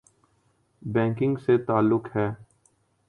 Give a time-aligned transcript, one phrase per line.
[0.81, 2.27] Banking سے تعلق ہے۔